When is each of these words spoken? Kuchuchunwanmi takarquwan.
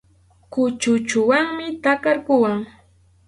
Kuchuchunwanmi 0.51 1.65
takarquwan. 1.83 2.57